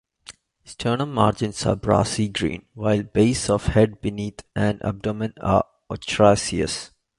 [0.65, 6.89] Sternum margins are brassy green while base of head beneath and abdomen are ochraceous.